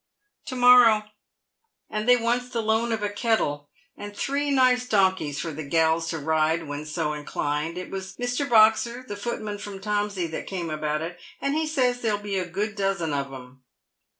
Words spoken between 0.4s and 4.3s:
"To morrow ;"and they wants the loan of a kettle, and